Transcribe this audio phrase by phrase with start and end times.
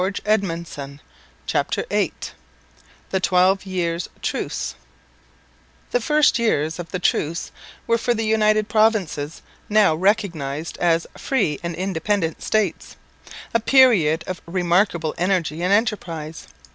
[1.45, 2.13] CHAPTER VIII
[3.11, 4.73] THE TWELVE YEARS' TRUCE
[5.91, 7.51] The first years of the truce
[7.85, 12.95] were for the United Provinces, now recognised as "free and independent States,"
[13.53, 16.47] a period of remarkable energy and enterprise.